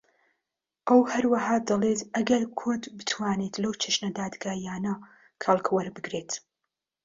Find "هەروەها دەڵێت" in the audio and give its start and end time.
1.13-2.01